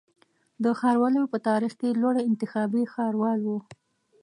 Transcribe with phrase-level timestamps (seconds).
[0.63, 3.49] د ښاروالیو په تاریخ کي لوړی انتخابي ښاروال و